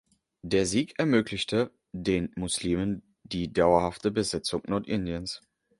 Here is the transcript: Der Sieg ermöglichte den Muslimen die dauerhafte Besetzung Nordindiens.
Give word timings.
Der 0.41 0.65
Sieg 0.65 0.97
ermöglichte 0.97 1.71
den 1.91 2.33
Muslimen 2.35 3.03
die 3.23 3.53
dauerhafte 3.53 4.09
Besetzung 4.09 4.63
Nordindiens. 4.65 5.43